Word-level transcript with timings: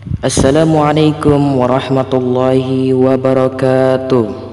Assalamualaikum 0.00 1.60
warahmatullahi 1.60 2.96
wabarakatuh. 2.96 4.48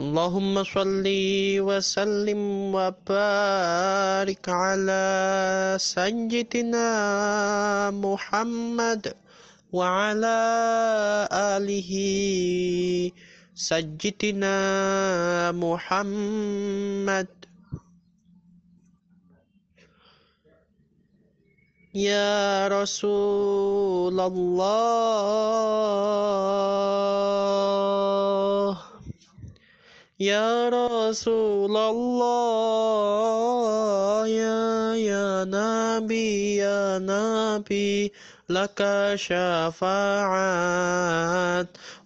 اللهم 0.00 0.54
صل 0.64 1.06
وسلم 1.60 2.40
وبارك 2.72 4.44
على 4.48 5.04
سيدنا 5.76 6.88
محمد 7.90 9.02
وعلى 9.72 10.40
آله 11.32 11.90
سيدنا 13.54 14.58
محمد. 15.52 17.28
يا 21.94 22.68
رسول 22.68 24.20
الله. 24.20 25.30
يا 30.20 30.68
رسول 30.68 31.76
الله 31.76 33.38
يا 34.28 34.94
يا 34.94 35.44
نبي 35.48 36.56
يا 36.56 36.98
نبي 37.00 38.12
لك 38.50 38.78
شفاعات 39.16 39.80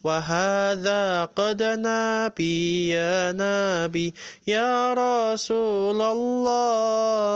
وهذا 0.05 1.25
قد 1.25 1.63
نبي 1.63 2.89
يا 2.89 3.33
نبي 3.35 4.15
يا 4.47 4.95
رسول 4.95 6.03
الله 6.03 7.35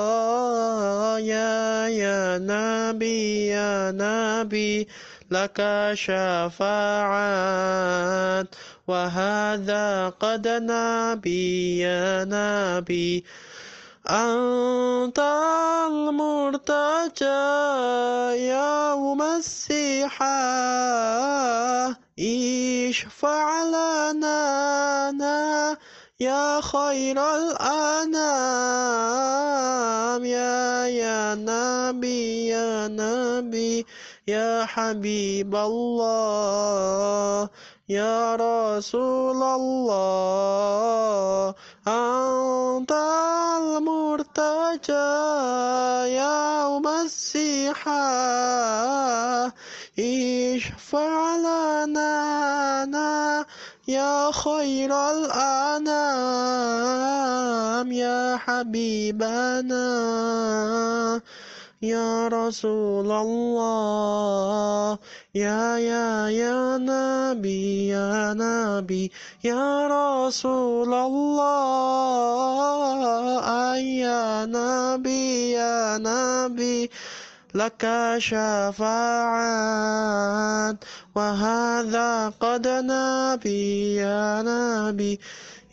يا 1.18 1.88
يا 1.88 2.38
نبي 2.38 3.46
يا 3.46 3.90
نبي. 3.90 4.88
لك 5.30 5.90
شفاعات 5.94 7.28
وهذا 8.88 10.08
قد 10.08 10.48
نبي 10.48 11.78
يا 11.78 12.24
نبي 12.24 13.24
أنت 14.10 15.18
المرتجى 15.90 17.24
يوم 18.48 19.22
السيحة 19.22 20.38
اشفع 22.18 23.62
لنا 23.62 24.38
يا 26.20 26.60
خير 26.60 27.14
الأنام 27.36 28.64
يا 30.24 30.86
يا 30.86 31.34
نبي 31.34 32.46
يا 32.48 32.88
نبي. 32.88 33.86
يا 34.28 34.64
حبيب 34.68 35.56
الله 35.56 37.48
يا 37.88 38.36
رسول 38.36 39.42
الله 39.42 40.34
أنت 41.88 42.92
المرتجى 43.56 44.92
يوم 46.20 46.88
السيحة 46.88 48.04
اشفع 49.98 51.36
لنا 51.36 52.18
يا 53.88 54.30
خير 54.32 54.92
الأنام 54.92 56.28
يا 57.92 58.36
حبيبنا. 58.36 59.88
يا 61.82 62.28
رسول 62.28 63.06
الله 63.06 64.98
يا 65.34 65.78
يا 65.78 66.28
يا 66.28 66.78
نبي 66.78 67.88
يا 67.88 68.34
نبي 68.34 69.12
يا 69.44 69.86
رسول 69.86 70.94
الله 70.94 71.78
يا 73.78 74.46
نبي 74.46 75.50
يا 75.50 75.98
نبي 75.98 76.90
لك 77.54 77.86
شفاعات 78.18 79.58
وهذا 81.14 82.28
قد 82.40 82.68
نبي 82.68 83.94
يا 83.94 84.42
نبي 84.42 85.20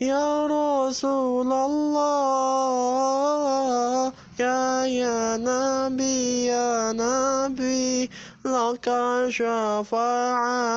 يا 0.00 0.46
رسول 0.46 1.52
الله. 1.52 2.96
يا 4.40 4.84
يا 4.84 5.36
نبي 5.36 6.44
يا 6.46 6.92
نبي 6.92 8.10
لك 8.44 8.86
شفاعات 9.28 10.74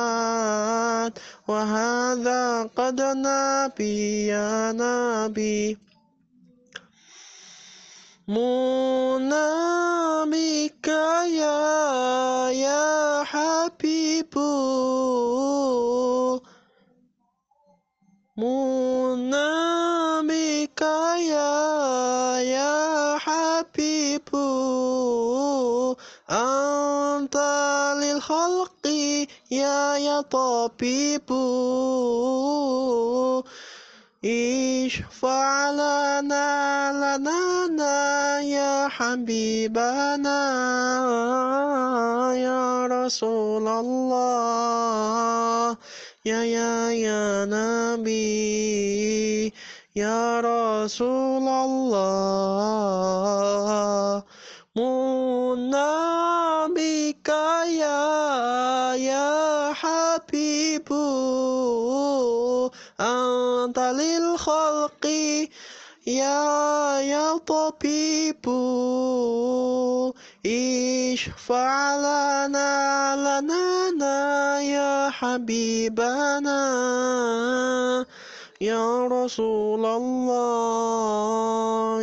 وهذا 1.48 2.62
قد 2.76 3.00
نبي 3.00 4.26
يا 4.26 4.72
نبي 4.72 5.78
منى 8.28 9.50
بك 10.32 10.88
يا 11.28 11.60
يا 12.50 13.24
حبيب 13.24 14.34
منى 18.36 19.59
حبيب 23.60 24.28
أنت 26.30 27.36
للخلق 28.00 28.86
يا 29.50 29.96
يا 29.96 30.20
طبيب 30.20 31.28
اشفع 34.24 35.70
لنا 35.70 36.92
لنا 36.92 38.40
يا 38.40 38.88
حبيبنا 38.88 40.40
يا 42.36 42.86
رسول 42.86 43.68
الله 43.68 45.76
يا 46.24 46.42
يا 46.44 46.90
يا 46.90 47.44
نبي 47.44 49.52
يا 49.96 50.40
رسول 50.40 51.48
الله 51.48 53.02
منا 54.76 55.90
بك 56.70 57.28
يا 57.66 58.94
يا 58.94 59.72
حبيب 59.74 60.92
أنت 63.00 63.78
للخلق 63.78 65.06
يا 66.06 67.00
يا 67.00 67.38
طبيب. 67.38 68.46
اشفع 70.46 71.96
لنا 71.96 73.16
لنا 73.16 74.60
يا 74.60 75.10
حبيبنا. 75.10 76.60
يا 78.60 79.06
رسول 79.08 79.86
الله 79.86 81.24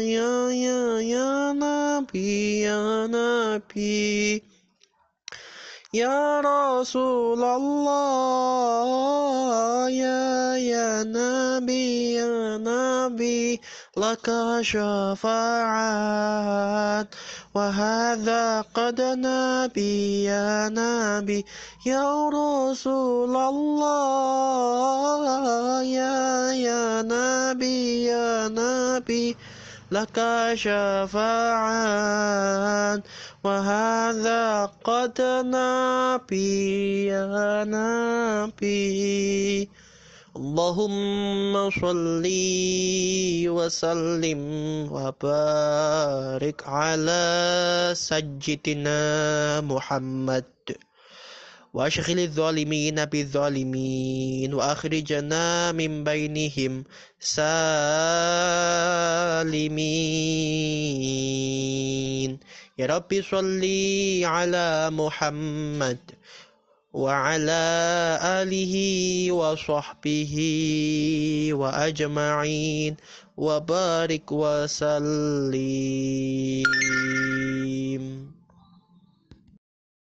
يا 0.02 0.50
يا 0.50 1.00
يا 1.02 1.54
نبي 1.54 2.62
يا 2.62 3.08
نبي. 3.08 4.44
يا 5.94 6.42
رسول 6.42 7.44
الله 7.44 8.88
يا 9.90 10.58
يا 10.58 11.04
نبي 11.04 12.14
يا 12.14 12.58
نبي. 12.58 13.62
لك 13.98 14.32
شفاعات 14.62 16.27
وهذا 17.58 18.62
قد 18.62 19.02
نبي 19.02 20.24
يا 20.24 20.70
نبي 20.70 21.46
يا 21.86 22.30
رسول 22.30 23.36
الله 23.36 25.84
يا 25.84 26.52
يا 26.54 27.02
نبي 27.02 28.04
يا 28.06 28.48
نبي 28.48 29.38
لك 29.92 30.22
شفاعات 30.54 31.18
وهذا 33.44 34.66
قد 34.84 35.22
نبي 35.58 37.06
يا 37.06 37.64
نبي 37.66 39.70
اللهم 40.38 41.70
صل 41.74 42.26
وسلم 43.58 44.42
وبارك 44.94 46.60
على 46.68 47.26
سيدنا 47.98 49.02
محمد 49.62 50.46
وأشغل 51.74 52.20
الظالمين 52.20 53.06
بالظالمين 53.06 54.54
وأخرجنا 54.54 55.72
من 55.72 56.04
بينهم 56.04 56.84
سالمين. 57.20 57.98
يا 62.78 62.86
رب 62.86 63.22
صل 63.32 63.64
على 64.24 64.90
محمد 64.94 65.98
وعلى 66.98 67.70
آله 68.42 68.74
وصحبه 69.32 70.34
وأجمعين. 71.54 72.98
وبارك 73.38 74.32
وسلم. 74.32 75.54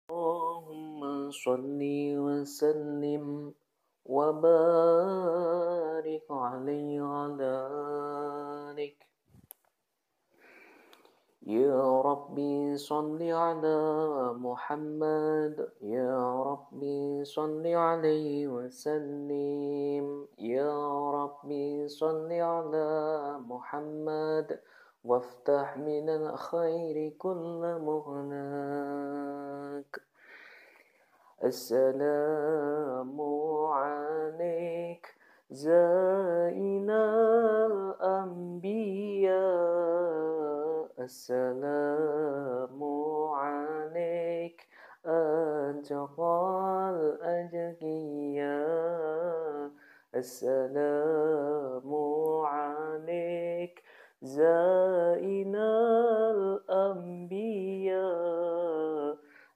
اللهم 0.07 1.31
صل 1.31 1.79
وسلم 2.15 3.53
وبارك 4.07 6.25
عليه 6.31 7.01
وعلى 7.01 7.67
آله 8.71 8.91
يا 11.47 12.01
ربي 12.01 12.77
صل 12.77 13.23
على 13.23 13.79
محمد. 14.35 15.69
يا 15.81 16.43
ربي 16.43 17.25
صل 17.25 17.67
عليه 17.67 18.47
وسلم. 18.47 20.27
يا 20.39 21.11
ربي 21.11 21.87
صل 21.87 22.31
على 22.31 22.89
محمد. 23.47 24.59
وافتح 25.05 25.77
من 25.77 26.09
الخير 26.09 27.13
كل 27.17 27.79
مغناك 27.79 29.21
السلام 31.43 33.21
عليك 33.71 35.15
زائن 35.51 36.89
الأنبياء. 37.71 39.66
السلام 41.07 42.79
عليك 43.31 44.59
أتقى 45.05 46.35
الأجقياء 46.95 48.51
السلام 50.15 51.89
عليك. 52.45 53.83
زائن 54.21 55.55
الأنبياء 56.35 57.47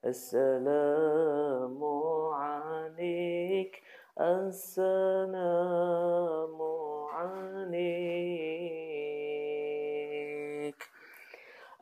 السلام 0.06 1.83
عليك. 2.33 3.83
السلام 4.19 5.81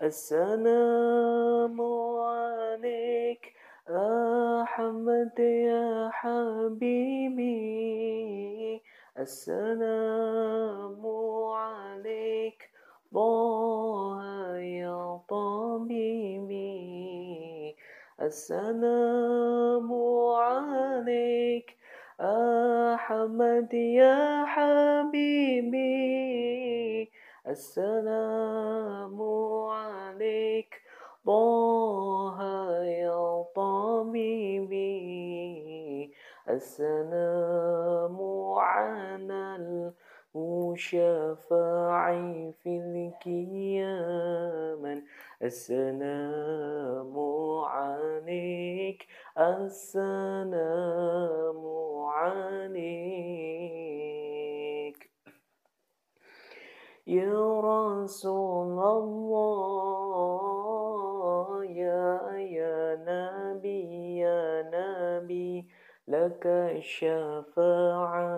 السلام 0.01 1.81
عليك 2.22 3.54
أحمد 3.90 5.40
يا 5.40 6.10
حبيبي. 6.13 7.50
السلام 9.19 11.07
عليك 11.54 12.69
طه 13.13 14.22
يا 14.60 15.19
طبيبي. 15.30 16.69
السلام 18.22 19.94
عليك 20.34 21.78
أحمد 22.22 23.74
يا 23.74 24.45
حبيبي. 24.45 26.49
السلام 27.50 29.22
عليك. 29.69 30.81
طه 31.25 32.38
يا 32.84 33.44
طبيبي 33.56 34.90
السلام 36.50 38.18
على 38.57 39.56
المشفع 40.36 41.42
في 42.63 42.78
القيامة. 43.25 44.24
السلام 45.44 47.13
عليك. 47.66 49.07
السلام 49.38 50.60
عليك. 52.06 52.59
يا 57.10 57.60
رسول 57.60 58.78
الله 58.94 60.26
يا 61.66 62.22
يا 62.38 63.02
نبي 63.02 64.18
يا 64.22 64.70
نبي 64.70 65.66
لك 66.08 66.46
الشفاعة 66.46 68.30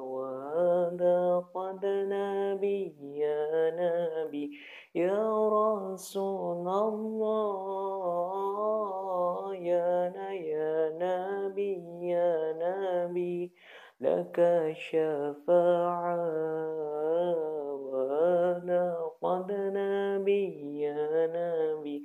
وهذا 0.00 1.44
قد 1.54 1.86
نبي 1.86 2.94
يا 3.22 3.70
نبي 3.78 4.50
يا 4.94 5.48
رسول 5.48 6.68
الله 6.68 8.34
يا 9.54 10.10
يا 10.34 10.90
نبي 10.98 11.78
يا 12.10 12.52
نبي 12.58 13.52
لك 14.00 14.38
الشفاعة 14.38 15.59
يا 20.80 21.26
نبي 21.26 22.04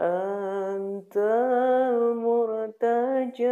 أنت 0.00 1.16
المرتجى 1.96 3.46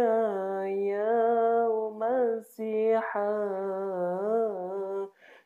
يوم 0.91 2.03
الزحى 2.03 3.49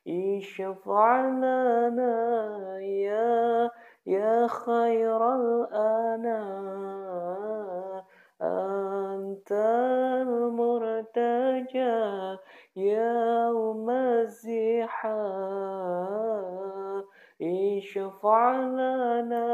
اشفع 0.07 1.21
لنا 1.29 2.79
يا 2.79 3.71
يا 4.05 4.47
خير 4.47 5.35
الأنام. 5.35 6.83
أنت 8.41 9.51
المرتجى 10.27 11.93
يوم 12.75 13.89
الزحام 13.89 15.52
اشفع 17.97 18.61
لنا 18.61 19.45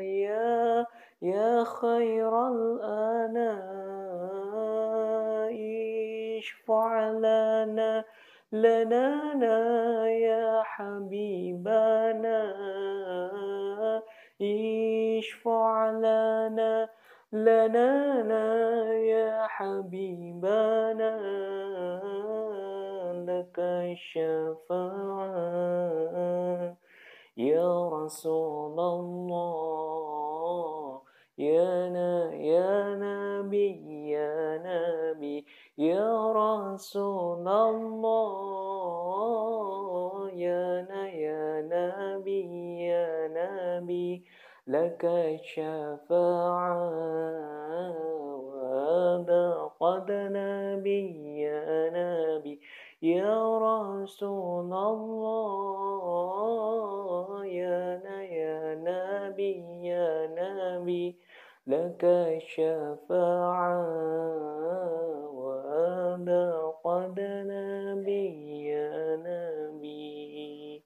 يا 0.00 0.86
يا 1.22 1.64
خير 1.64 2.48
الأنام 2.48 3.80
اشفع 6.38 7.10
لنا 7.10 8.04
لنا 8.52 10.08
يا 10.08 10.62
حبيبنا 10.62 12.52
اشفع 14.42 15.90
لنا 15.90 16.88
لنا 17.32 18.44
يا 18.92 19.46
حبيبنا 19.46 21.12
لك 23.28 23.58
الشفاعة. 23.58 25.40
يا 27.40 27.88
رسول 27.88 28.80
الله 28.80 30.10
يا 31.38 31.88
يا 32.36 32.94
نبي 33.00 34.10
يا 34.12 34.60
نبي 34.68 35.46
يا 35.78 36.32
رسول 36.32 37.48
الله 37.48 38.60
يا 40.30 40.84
يا 41.24 41.62
نبي 41.74 42.44
يا 42.92 43.08
نبي 43.38 44.24
لك 44.66 45.04
الشفاعة 45.04 46.76
وهذا 48.36 49.44
قد 49.80 50.08
نبي 50.10 51.04
يا 51.40 51.64
نبي 51.96 52.60
يا 53.02 53.58
رسول 53.58 54.72
الله. 54.72 55.69
الغيب 60.90 61.14
لك 61.66 62.04
الشفاعة 62.04 63.78
وأنا 65.30 66.72
قد 66.84 67.20
نبينا 67.20 68.86
نبي. 69.16 70.82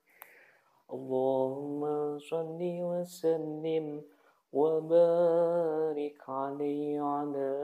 اللهم 0.93 1.83
صل 2.19 2.61
وسلم 2.61 4.03
وبارك 4.53 6.21
عليه 6.29 7.01
وعلى 7.01 7.64